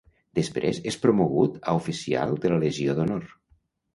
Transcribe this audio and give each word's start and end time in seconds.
Després 0.37 0.79
és 0.91 0.95
promogut 1.03 1.59
a 1.73 1.77
oficial 1.81 2.33
de 2.45 2.53
la 2.53 2.59
Legió 2.65 2.99
d'Honor. 3.01 3.29